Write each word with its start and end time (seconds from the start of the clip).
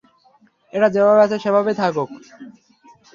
এঁটা 0.73 0.87
যেভাবে 0.95 1.21
আছে 1.25 1.37
সেভাবেই 1.43 1.75
থাকুক! 1.81 2.09